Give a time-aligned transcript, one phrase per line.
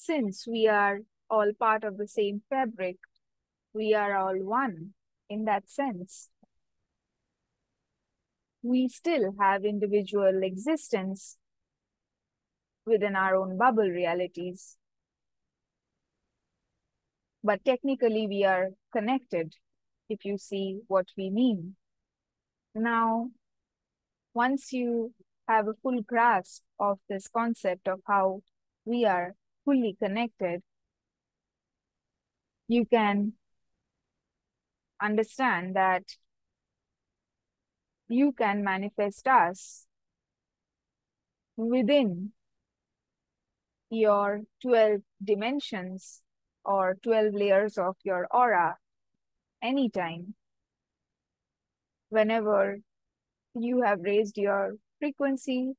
[0.00, 2.96] since we are all part of the same fabric,
[3.74, 4.94] we are all one
[5.28, 6.30] in that sense.
[8.62, 11.36] We still have individual existence
[12.86, 14.78] within our own bubble realities.
[17.44, 19.54] But technically, we are connected,
[20.08, 21.76] if you see what we mean.
[22.74, 23.30] Now,
[24.32, 25.12] once you
[25.46, 28.42] have a full grasp of this concept of how
[28.86, 29.34] we are
[29.70, 30.62] fully connected,
[32.66, 33.32] you can
[35.00, 36.02] understand that
[38.08, 39.86] you can manifest us
[41.56, 42.32] within
[43.90, 46.22] your 12 dimensions
[46.64, 48.76] or 12 layers of your aura
[49.62, 50.34] anytime.
[52.08, 52.78] Whenever
[53.54, 55.74] you have raised your frequency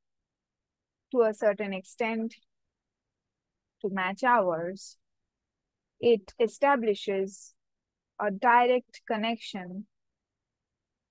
[1.11, 2.35] to a certain extent
[3.81, 4.97] to match ours,
[5.99, 7.53] it establishes
[8.19, 9.85] a direct connection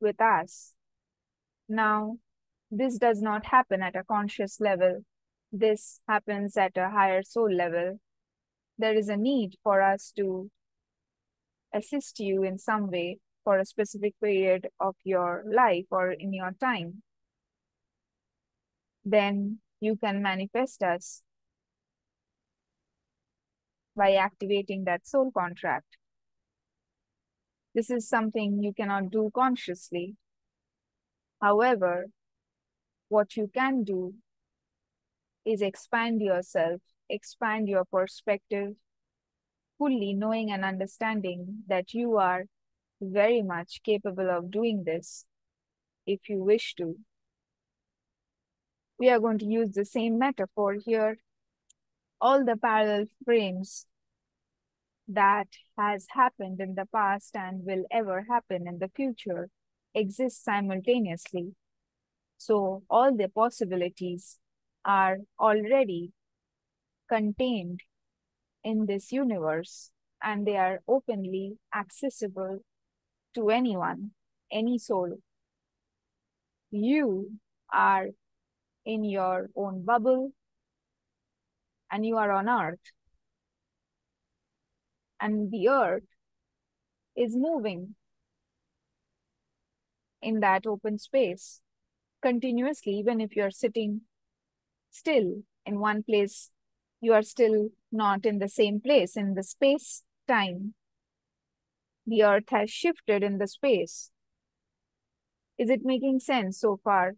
[0.01, 0.75] with us.
[1.69, 2.19] Now,
[2.71, 5.05] this does not happen at a conscious level.
[5.53, 8.01] This happens at a higher soul level.
[8.79, 10.51] There is a need for us to
[11.75, 16.53] assist you in some way for a specific period of your life or in your
[16.61, 17.03] time.
[19.05, 21.23] Then you can manifest us
[23.97, 25.97] by activating that soul contract.
[27.75, 30.17] This is something you cannot do consciously.
[31.41, 32.07] However,
[33.09, 34.15] what you can do
[35.45, 38.75] is expand yourself, expand your perspective,
[39.79, 42.45] fully knowing and understanding that you are
[43.01, 45.25] very much capable of doing this
[46.07, 46.97] if you wish to.
[48.99, 51.17] We are going to use the same metaphor here.
[52.21, 53.87] All the parallel frames
[55.09, 59.49] that has happened in the past and will ever happen in the future
[59.95, 61.55] exist simultaneously.
[62.39, 64.39] So all the possibilities
[64.85, 66.13] are already
[67.09, 67.81] contained
[68.63, 69.91] in this universe
[70.23, 72.61] and they are openly accessible
[73.35, 74.11] to anyone,
[74.53, 75.19] any soul.
[76.71, 77.33] You
[77.73, 78.09] are
[78.85, 80.33] in your own bubble
[81.91, 82.93] and you are on earth
[85.21, 86.05] and the earth
[87.17, 87.95] is moving
[90.23, 91.61] in that open space
[92.23, 94.03] continuously, even if you're sitting
[94.91, 96.51] still in one place,
[97.01, 100.75] you are still not in the same place in the space time.
[102.07, 104.11] The earth has shifted in the space.
[105.59, 107.15] Is it making sense so far?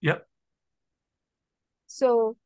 [0.00, 0.26] Yep.
[1.86, 2.36] So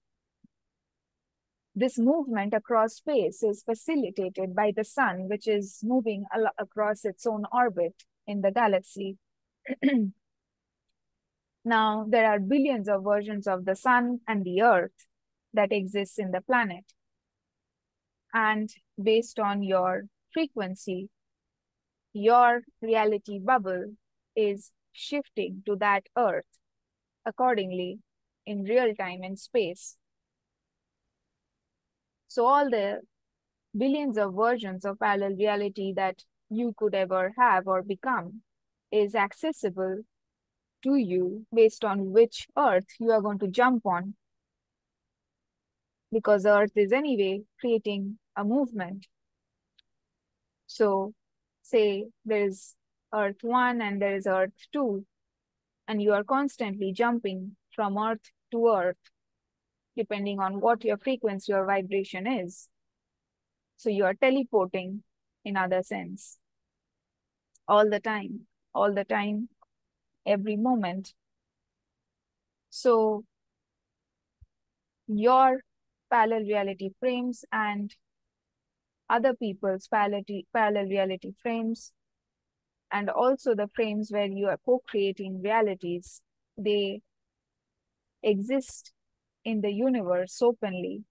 [1.75, 6.25] this movement across space is facilitated by the sun, which is moving
[6.59, 9.17] across its own orbit in the galaxy.
[11.65, 15.07] now, there are billions of versions of the sun and the earth
[15.55, 16.85] that exists in the planet.
[18.35, 18.71] And
[19.03, 21.09] based on your frequency,
[22.13, 23.95] your reality bubble
[24.37, 26.47] is shifting to that earth
[27.25, 28.01] accordingly
[28.45, 29.97] in real time in space.
[32.33, 33.03] So all the
[33.77, 38.41] billions of versions of parallel reality that you could ever have or become
[38.91, 39.99] is accessible
[40.83, 44.15] to you based on which earth you are going to jump on.
[46.11, 49.09] Because earth is anyway creating a movement.
[50.69, 51.13] So
[51.63, 52.77] say there is
[53.13, 55.05] earth 1 and there is earth 2
[55.87, 59.12] and you are constantly jumping from earth to earth
[59.97, 62.69] depending on what your frequency or vibration is.
[63.77, 65.03] So you are teleporting
[65.45, 66.39] in other sense
[67.69, 69.49] all the time, all the time,
[70.27, 71.15] every moment.
[72.71, 73.25] So
[75.07, 75.61] your
[76.11, 77.95] parallel reality frames and
[79.09, 80.25] other people's parallel,
[80.89, 81.93] reality frames
[82.91, 86.23] and also the frames where you are co-creating realities,
[86.57, 87.01] they
[88.23, 88.93] exist
[89.45, 91.05] in the universe openly.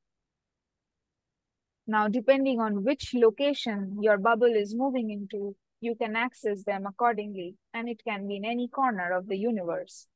[1.87, 7.55] Now, depending on which location your bubble is moving into, you can access them accordingly,
[7.73, 10.07] and it can be in any corner of the universe.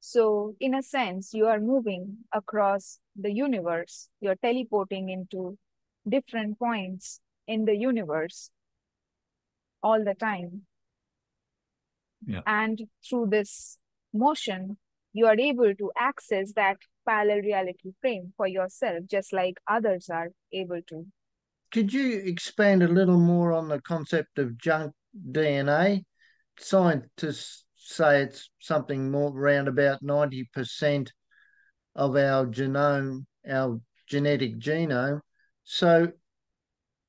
[0.00, 4.08] So, in a sense, you are moving across the universe.
[4.20, 5.58] You're teleporting into
[6.08, 8.50] different points in the universe
[9.82, 10.62] all the time.
[12.26, 12.42] Yeah.
[12.46, 13.78] And through this
[14.12, 14.76] motion,
[15.18, 20.28] you are able to access that parallel reality frame for yourself, just like others are
[20.52, 21.04] able to.
[21.72, 24.94] Could you expand a little more on the concept of junk
[25.32, 26.04] DNA?
[26.58, 31.10] Scientists say it's something more around about 90%
[31.96, 35.20] of our genome, our genetic genome.
[35.64, 36.12] So,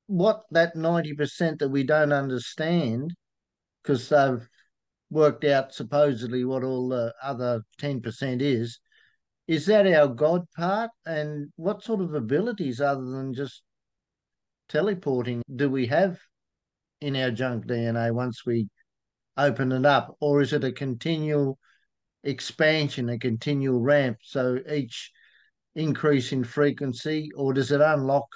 [0.08, 3.14] what that 90% that we don't understand,
[3.82, 4.48] because they've
[5.10, 8.78] worked out supposedly what all the other 10% is,
[9.48, 10.90] is that our God part?
[11.04, 13.62] And what sort of abilities, other than just
[14.68, 16.18] teleporting, do we have
[17.00, 18.68] in our junk DNA once we
[19.36, 20.16] open it up?
[20.20, 21.58] Or is it a continual
[22.22, 24.18] expansion, a continual ramp?
[24.22, 25.10] So each
[25.74, 28.26] increase in frequency, or does it unlock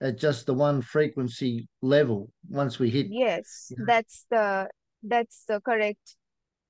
[0.00, 3.08] at just the one frequency level once we hit?
[3.10, 4.68] Yes, that's the
[5.02, 6.16] that's the correct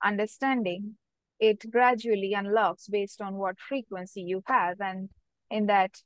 [0.05, 0.97] understanding.
[1.39, 5.11] It gradually unlocks based on what frequency you have, and
[5.51, 6.03] in that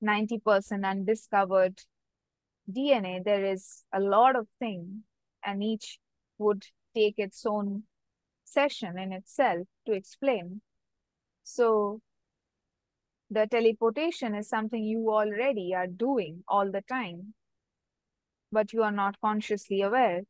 [0.00, 1.82] 90% undiscovered
[2.70, 5.02] DNA, there is a lot of things,
[5.44, 5.98] and each
[6.38, 7.84] would take its own
[8.44, 10.62] session in itself to explain.
[11.44, 12.00] So
[13.30, 17.34] the teleportation is something you already are doing all the time,
[18.52, 20.22] but you are not consciously aware.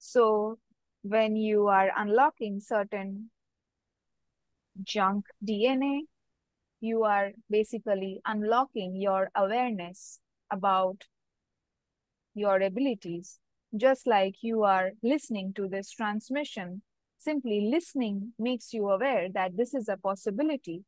[0.00, 0.58] So
[1.02, 3.30] when you are unlocking certain
[4.82, 6.06] junk DNA,
[6.80, 10.20] you are basically unlocking your awareness
[10.50, 11.04] about
[12.34, 13.38] your abilities.
[13.76, 16.82] Just like you are listening to this transmission,
[17.18, 20.84] simply listening makes you aware that this is a possibility,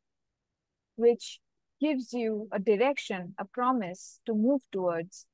[0.96, 1.38] which
[1.80, 5.26] gives you a direction, a promise to move towards.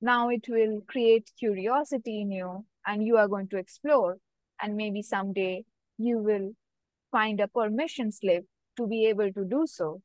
[0.00, 4.18] Now it will create curiosity in you and you are going to explore.
[4.60, 5.64] And maybe someday
[5.98, 6.52] you will
[7.10, 8.44] find a permission slip
[8.76, 10.02] to be able to do so.